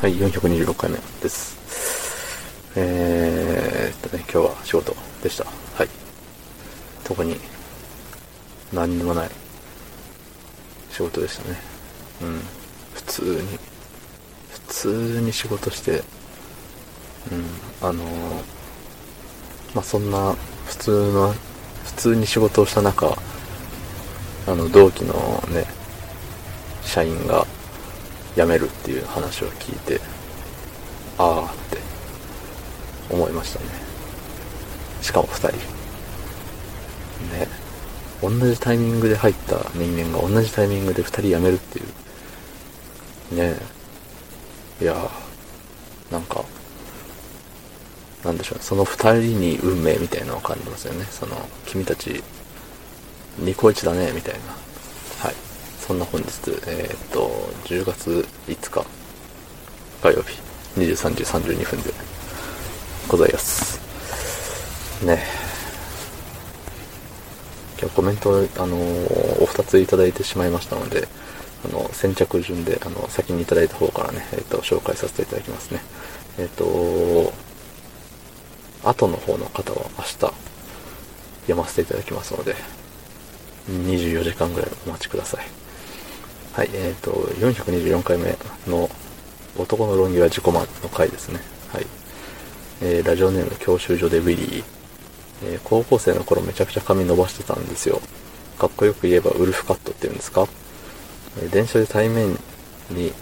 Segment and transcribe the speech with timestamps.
[0.00, 1.56] はい、426回目です。
[2.76, 5.44] えーっとね、今日は仕事でした。
[5.44, 5.88] はい。
[7.04, 7.36] 特に
[8.72, 9.30] 何にもない
[10.90, 11.58] 仕事でしたね。
[12.22, 12.40] うん。
[12.92, 13.58] 普通に、
[14.50, 18.06] 普通に仕事して、うん、あのー、
[19.74, 20.34] まあ、そんな
[20.66, 21.34] 普通の、
[21.84, 23.16] 普通に仕事をした中、
[24.46, 25.64] あの、同期のね、
[26.82, 27.46] 社員が
[28.36, 30.00] 辞めるっていう話を聞いて、
[31.18, 31.78] ああって
[33.10, 33.66] 思いましたね。
[35.02, 35.56] しかも2人。
[37.36, 37.48] ね。
[38.22, 43.36] 同じタイミングで入った人間が同じタイミングで2人辞めるっていう。
[43.36, 43.56] ね
[44.80, 45.10] いや
[46.10, 46.44] なんか、
[48.24, 51.06] なんでしょう、その2人に運命みたいなのを感じますよね。
[51.10, 52.22] その、君たち、
[53.38, 54.40] ニコイチだね、みたいな。
[55.86, 56.26] そんな本日、
[56.66, 57.28] えー、っと、
[57.64, 58.86] 10月5日、
[60.02, 60.40] 火曜日、
[60.80, 61.92] 23時32分で
[63.06, 63.78] ございます。
[65.04, 65.22] ね
[67.78, 71.06] 今日コメント、あのー、お二ついただいてしまいましたので、
[71.66, 75.82] あの、先着順で、あの、先にいただいた方からね、えっ、と、紹介させていただきますね。
[76.38, 77.34] えっ、と、
[78.84, 80.12] 後の方の方は明日、
[81.42, 82.56] 読ませていただきますので、
[83.68, 85.63] 24時間ぐらいお待ちください。
[86.54, 88.36] はい、えっ、ー、と、424回目
[88.68, 88.88] の
[89.58, 91.40] 男の論議は自己満の回ですね。
[91.72, 91.86] はい。
[92.80, 94.64] えー、ラジオネーム教習所でウィリー。
[95.46, 98.00] えー、高校生の頃めちゃくちゃ髪伸ばしてたんですよ。
[98.56, 100.46] かっこよく言えばウルフカットって言うんですか、
[101.42, 102.38] え、電車で対面
[102.88, 103.12] に、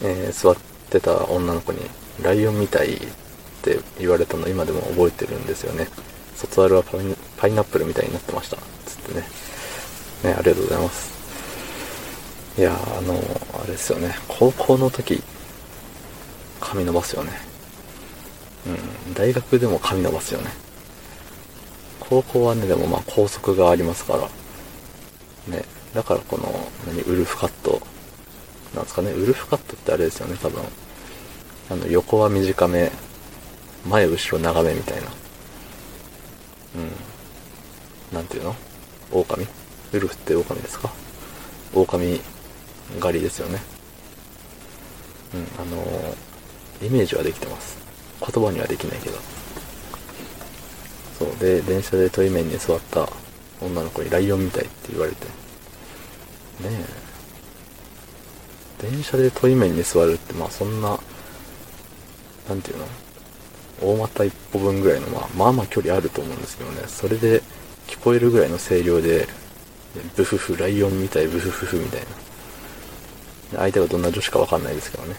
[0.00, 0.56] え座っ
[0.90, 1.80] てた女の子に
[2.22, 2.98] ライオンみたいっ
[3.62, 5.88] て言われたの今でも覚えてるんですよね。
[6.36, 6.84] 卒アルは
[7.36, 8.58] パイナップルみたいになってました。
[8.86, 9.26] つってね。
[10.22, 11.21] ね、ありがとうございます。
[12.58, 14.14] いやあのあれですよね。
[14.28, 15.22] 高校の時
[16.60, 17.32] 髪伸ばすよね。
[19.06, 19.14] うん。
[19.14, 20.50] 大学でも髪伸ばすよね。
[22.00, 24.28] 高校はねでもまあ校則がありますから。
[25.56, 25.64] ね。
[25.94, 26.52] だからこの
[26.86, 27.80] 何ウルフカット。
[28.74, 29.10] なんですかね。
[29.12, 30.62] ウルフカットってあれですよね多分。
[31.70, 32.90] あの横は短め。
[33.88, 35.08] 前後ろ長めみたいな。
[36.76, 38.14] うん。
[38.14, 38.54] なんていうの？
[39.10, 39.46] 狼？
[39.92, 40.90] ウルフって狼ですか？
[41.74, 42.20] 狼
[43.00, 43.60] 狩りですよね。
[45.34, 47.78] うん、あのー、イメージはできてます。
[48.20, 49.18] 言葉にはできないけど。
[51.18, 53.08] そう、で、電車でトイメンに座った
[53.60, 55.26] 女の子にライオンみたいって言われて。
[55.26, 55.32] ね
[58.80, 58.90] え。
[58.90, 60.98] 電車でトイメンに座るって、まあそんな、
[62.48, 62.86] なんていうの？
[63.80, 66.82] 大股一歩分ぐらいの、まあ、まあまあ距離あると思うんですけどね。
[66.86, 67.42] それで
[67.88, 69.26] 聞こえるぐらいの声量で、
[70.16, 72.06] ブフフ、ライオンみたい、ブフフフみたいな。
[73.56, 75.16] 相手がどんな女子かわかんないですけどね。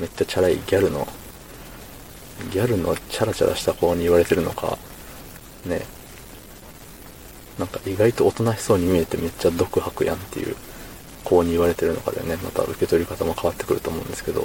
[0.00, 1.06] めっちゃチャラいギャルの、
[2.52, 4.78] ギャルのチャラチャラした子に言われてるのか、
[5.66, 5.82] ね、
[7.58, 10.54] なんか意外とおとなしそうに見えてめっちゃ毒吐くやんっていう
[11.24, 14.42] 子に言われてるのかでね、また受け取り方も変わってくると思うんですけど、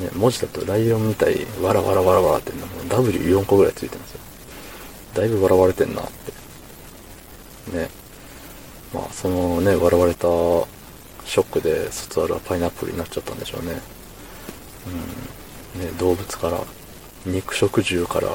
[0.00, 4.20] ね、文字だとライオンみたい、わらわらわらわらってんのも W4 個ぐらいついてるんですよ。
[5.14, 6.04] だいぶ笑われてんなっ
[7.70, 7.76] て。
[7.76, 7.90] ね。
[8.94, 10.26] まあ、そのね、笑われた
[11.30, 13.80] ショックで卒アルはパイナップルになっちゃったんでしょうね。
[15.76, 15.80] うん。
[15.80, 16.60] ね、動物から、
[17.24, 18.26] 肉食獣から、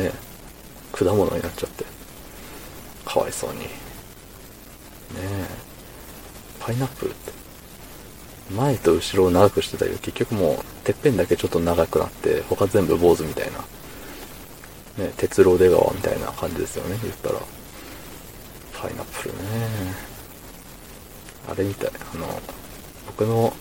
[0.00, 0.12] ね、
[0.92, 1.84] 果物になっちゃって。
[3.04, 3.58] かわいそうに。
[3.58, 3.66] ね
[5.16, 5.48] え。
[6.60, 7.32] パイナップルって。
[8.54, 13.50] 前と後ろを長くしてたけど、結局もう、てっぺんだけちょっと長くなって、他全部坊主みたい
[14.96, 15.04] な。
[15.04, 17.40] ね、鉄郎出川みたいな感じですよね、言ったら。
[18.80, 20.11] パイナップルね
[21.48, 21.90] あれみたい。
[22.14, 22.26] あの、
[23.06, 23.52] 僕の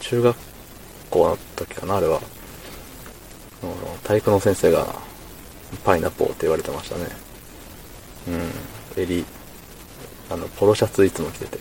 [0.00, 0.36] 中学
[1.10, 2.20] 校の時かな、あれは。
[4.04, 4.86] 体育の先生が
[5.84, 7.06] パイナポーって言われてましたね。
[8.96, 9.02] うん。
[9.02, 9.24] 襟、
[10.30, 11.58] あの、ポロシャツいつも着てて。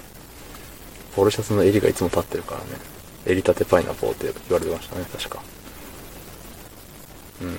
[1.16, 2.66] ポロシャツの襟がいつも立ってるからね。
[3.26, 5.44] 襟立てパイナポーって言われてましたね、確か。
[7.42, 7.58] うん。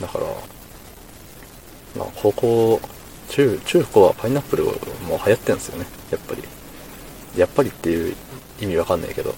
[0.00, 0.26] だから、
[1.96, 2.80] まあ、高校、
[3.28, 4.72] 中、中高はパイナップルも
[5.08, 6.42] 流行ってんですよね、やっぱり。
[7.36, 8.16] やっぱりっていう
[8.60, 9.34] 意味わかんないけど、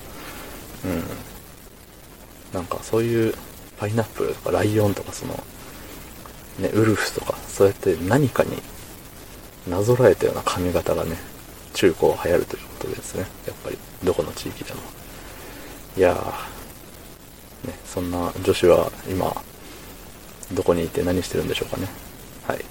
[0.84, 1.02] うん。
[2.52, 3.34] なんかそういう
[3.78, 5.34] パイナップルとかライオンとかその、
[6.58, 8.50] ね、ウルフとか、そうやって何かに
[9.68, 11.16] なぞらえたような髪型がね、
[11.74, 13.26] 中高流行るということですね。
[13.46, 14.80] やっぱり、どこの地域でも。
[15.96, 19.34] いやー、ね、そんな女子は今、
[20.52, 21.88] どこにいて何してるんでしょうかね。
[22.46, 22.64] はい。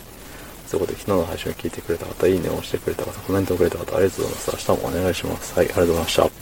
[0.67, 4.69] そこで昨日の配信を聞いてくれた方、いいねを押してくれた方、コメントをくれた方、ありがとうございます。
[4.69, 5.55] 明日もお願いします。
[5.55, 6.36] はい、ありがとうございました。